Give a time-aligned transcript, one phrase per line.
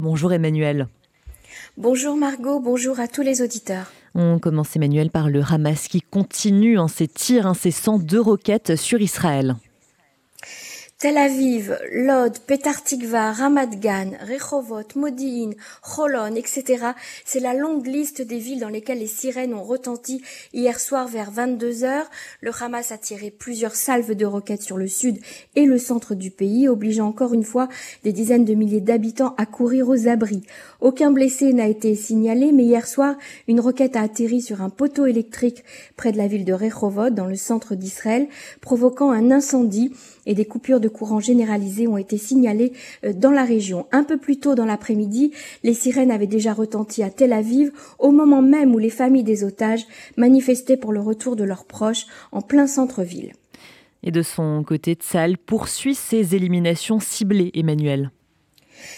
[0.00, 0.88] Bonjour Emmanuel.
[1.76, 3.92] Bonjour Margot, bonjour à tous les auditeurs.
[4.14, 9.02] On commence Emmanuel par le Hamas qui continue en ses tirs incessants de roquettes sur
[9.02, 9.56] Israël.
[11.00, 16.88] Tel Aviv, Lod, Petar Tikva, Ramat Gan, Rehovot, Modi'in, Cholon, etc.
[17.24, 20.20] C'est la longue liste des villes dans lesquelles les sirènes ont retenti
[20.52, 22.10] hier soir vers 22 heures.
[22.42, 25.16] Le Hamas a tiré plusieurs salves de roquettes sur le sud
[25.56, 27.70] et le centre du pays, obligeant encore une fois
[28.04, 30.42] des dizaines de milliers d'habitants à courir aux abris.
[30.82, 33.14] Aucun blessé n'a été signalé, mais hier soir,
[33.48, 35.64] une roquette a atterri sur un poteau électrique
[35.96, 38.28] près de la ville de Rehovot, dans le centre d'Israël,
[38.60, 39.94] provoquant un incendie
[40.26, 42.72] et des coupures de courant généralisées ont été signalées
[43.04, 43.86] euh, dans la région.
[43.92, 48.10] Un peu plus tôt dans l'après-midi, les sirènes avaient déjà retenti à Tel Aviv au
[48.10, 49.86] moment même où les familles des otages
[50.16, 53.32] manifestaient pour le retour de leurs proches en plein centre-ville.
[54.02, 58.10] Et de son côté, Tzal poursuit ses éliminations ciblées, Emmanuel.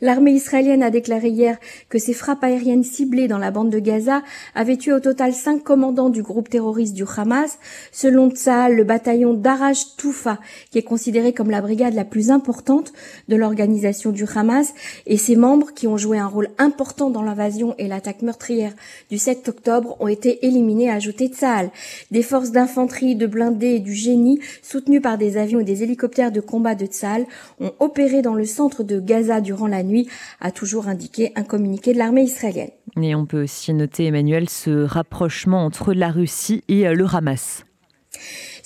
[0.00, 4.22] L'armée israélienne a déclaré hier que ses frappes aériennes ciblées dans la bande de Gaza
[4.54, 7.58] avaient tué au total cinq commandants du groupe terroriste du Hamas.
[7.92, 10.38] Selon Tsahal, le bataillon d'Araj Toufa,
[10.70, 12.92] qui est considéré comme la brigade la plus importante
[13.28, 14.74] de l'organisation du Hamas,
[15.06, 18.72] et ses membres, qui ont joué un rôle important dans l'invasion et l'attaque meurtrière
[19.10, 21.70] du 7 octobre, ont été éliminés, a ajouté Tsahal.
[22.10, 26.32] Des forces d'infanterie, de blindés et du génie, soutenues par des avions et des hélicoptères
[26.32, 27.26] de combat de Tsahal,
[27.60, 30.08] ont opéré dans le centre de Gaza durant la nuit,
[30.40, 32.70] a toujours indiqué un communiqué de l'armée israélienne.
[33.00, 37.64] Et on peut aussi noter, Emmanuel, ce rapprochement entre la Russie et le Hamas.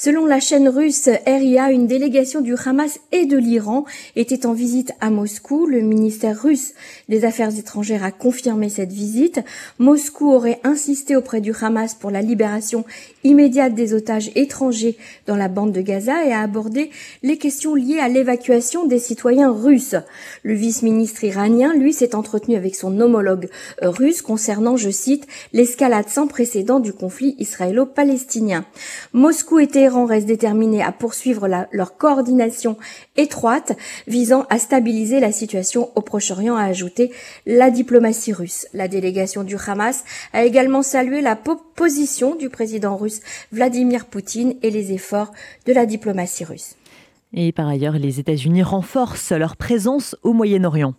[0.01, 4.93] Selon la chaîne russe RIA, une délégation du Hamas et de l'Iran était en visite
[5.01, 5.67] à Moscou.
[5.67, 6.73] Le ministère russe
[7.09, 9.41] des Affaires étrangères a confirmé cette visite.
[9.81, 12.85] Moscou aurait insisté auprès du Hamas pour la libération
[13.25, 14.97] immédiate des otages étrangers
[15.27, 16.91] dans la bande de Gaza et a abordé
[17.25, 19.97] les questions liées à l'évacuation des citoyens russes.
[20.45, 23.49] Le vice-ministre iranien, lui, s'est entretenu avec son homologue
[23.83, 28.65] russe concernant, je cite, l'escalade sans précédent du conflit israélo-palestinien.
[29.13, 32.77] Moscou était Téhéran reste déterminé à poursuivre leur coordination
[33.17, 33.73] étroite
[34.07, 37.11] visant à stabiliser la situation au Proche-Orient, a ajouté
[37.47, 38.67] la diplomatie russe.
[38.75, 40.05] La délégation du Hamas
[40.35, 45.33] a également salué la position du président russe Vladimir Poutine et les efforts
[45.65, 46.75] de la diplomatie russe.
[47.33, 50.93] Et par ailleurs, les États-Unis renforcent leur présence au Moyen-Orient.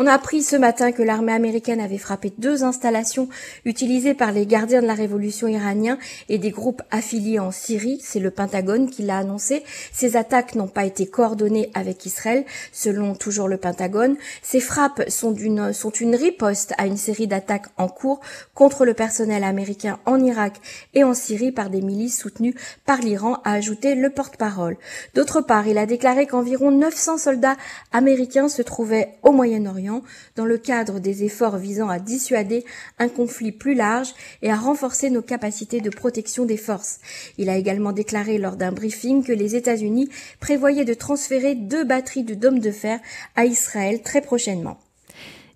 [0.00, 3.28] On a appris ce matin que l'armée américaine avait frappé deux installations
[3.64, 5.98] utilisées par les gardiens de la révolution iranien
[6.28, 7.98] et des groupes affiliés en Syrie.
[8.00, 9.64] C'est le Pentagone qui l'a annoncé.
[9.92, 14.16] Ces attaques n'ont pas été coordonnées avec Israël, selon toujours le Pentagone.
[14.40, 15.34] Ces frappes sont,
[15.72, 18.20] sont une riposte à une série d'attaques en cours
[18.54, 20.58] contre le personnel américain en Irak
[20.94, 22.54] et en Syrie par des milices soutenues
[22.86, 24.76] par l'Iran, a ajouté le porte-parole.
[25.16, 27.56] D'autre part, il a déclaré qu'environ 900 soldats
[27.90, 29.87] américains se trouvaient au Moyen-Orient
[30.36, 32.64] dans le cadre des efforts visant à dissuader
[32.98, 37.00] un conflit plus large et à renforcer nos capacités de protection des forces.
[37.38, 40.08] Il a également déclaré lors d'un briefing que les États-Unis
[40.40, 43.00] prévoyaient de transférer deux batteries de dômes de fer
[43.36, 44.78] à Israël très prochainement.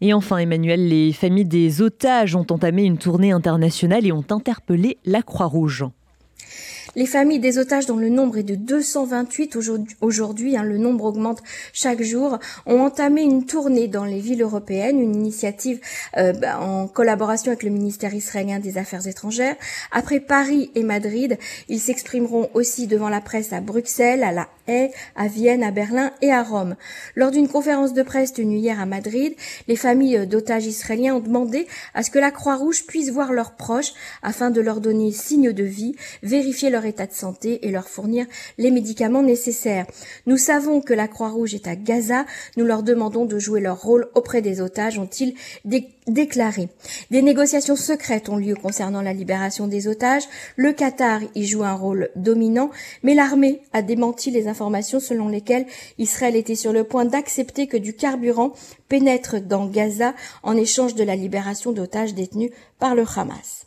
[0.01, 4.99] Et enfin, Emmanuel, les familles des otages ont entamé une tournée internationale et ont interpellé
[5.05, 5.85] la Croix-Rouge.
[6.95, 9.57] Les familles des otages, dont le nombre est de 228
[10.03, 11.43] aujourd'hui, hein, le nombre augmente
[11.73, 15.81] chaque jour, ont entamé une tournée dans les villes européennes, une initiative
[16.19, 19.57] euh, bah, en collaboration avec le ministère israélien des Affaires étrangères.
[19.91, 21.39] Après Paris et Madrid,
[21.71, 26.13] ils s'exprimeront aussi devant la presse à Bruxelles, à La Haye, à Vienne, à Berlin
[26.21, 26.77] et à Rome.
[27.17, 29.35] Lors d'une conférence de presse tenue hier à Madrid,
[29.67, 33.95] les familles d'otages israéliens ont demandé à ce que la Croix-Rouge puisse voir leurs proches
[34.23, 38.27] afin de leur donner signe de vie, vérifier leur état de santé et leur fournir
[38.59, 39.87] les médicaments nécessaires.
[40.27, 42.25] Nous savons que la Croix-Rouge est à Gaza.
[42.57, 45.35] Nous leur demandons de jouer leur rôle auprès des otages, ont-ils
[46.07, 46.69] déclaré.
[47.11, 50.25] Des négociations secrètes ont lieu concernant la libération des otages.
[50.57, 52.71] Le Qatar y joue un rôle dominant,
[53.03, 55.67] mais l'armée a démenti les informations selon lesquelles
[55.99, 58.53] Israël était sur le point d'accepter que du carburant
[58.89, 63.67] pénètre dans Gaza en échange de la libération d'otages détenus par le Hamas.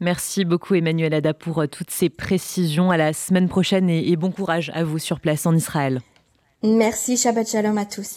[0.00, 2.90] Merci beaucoup Emmanuel Ada pour euh, toutes ces précisions.
[2.90, 6.00] À la semaine prochaine et bon courage à vous sur place en Israël.
[6.62, 8.16] Merci, Shabbat Shalom à tous.